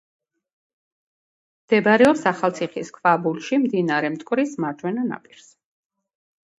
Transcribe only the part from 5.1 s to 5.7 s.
ნაპირზე.